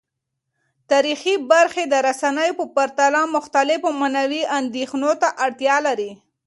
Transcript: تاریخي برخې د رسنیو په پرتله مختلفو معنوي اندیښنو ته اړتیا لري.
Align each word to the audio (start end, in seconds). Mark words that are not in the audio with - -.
تاریخي 0.91 1.33
برخې 1.51 1.83
د 1.87 1.93
رسنیو 2.07 2.57
په 2.59 2.65
پرتله 2.75 3.21
مختلفو 3.35 3.89
معنوي 3.99 4.41
اندیښنو 4.59 5.11
ته 5.21 5.27
اړتیا 5.45 5.77
لري. 5.87 6.11